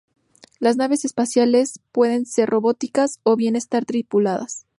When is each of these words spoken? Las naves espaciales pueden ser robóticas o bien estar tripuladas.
Las 0.57 0.77
naves 0.77 1.05
espaciales 1.05 1.79
pueden 1.91 2.25
ser 2.25 2.49
robóticas 2.49 3.19
o 3.21 3.35
bien 3.35 3.55
estar 3.55 3.85
tripuladas. 3.85 4.65